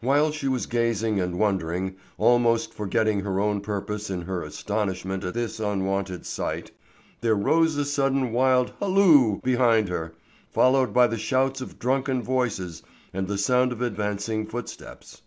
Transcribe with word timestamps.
While 0.00 0.32
she 0.32 0.48
was 0.48 0.64
gazing 0.64 1.20
and 1.20 1.38
wondering, 1.38 1.96
almost 2.16 2.72
forgetting 2.72 3.20
her 3.20 3.38
own 3.38 3.60
purpose 3.60 4.08
in 4.08 4.22
her 4.22 4.42
astonishment 4.42 5.22
at 5.24 5.34
this 5.34 5.60
unwonted 5.60 6.24
sight, 6.24 6.70
there 7.20 7.34
rose 7.34 7.76
a 7.76 7.84
sudden 7.84 8.32
wild 8.32 8.72
halloo 8.80 9.42
behind 9.44 9.90
her, 9.90 10.14
followed 10.48 10.94
by 10.94 11.06
the 11.06 11.18
shouts 11.18 11.60
of 11.60 11.78
drunken 11.78 12.22
voices 12.22 12.82
and 13.12 13.28
the 13.28 13.36
sound 13.36 13.70
of 13.72 13.82
advancing 13.82 14.46
footsteps. 14.46 15.20